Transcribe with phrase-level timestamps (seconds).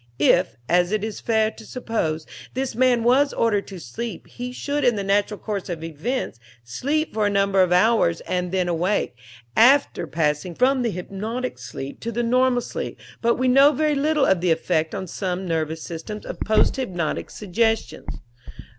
[0.17, 4.83] If, as it is fair to suppose, this man was ordered to sleep, he should
[4.83, 9.13] in the natural course of events sleep for a number of hours and then awake,
[9.55, 14.25] after passing from the hypnotic sleep to the normal sleep; but we know very little
[14.25, 18.09] of the effect on some nervous systems of post hypnotic suggestions.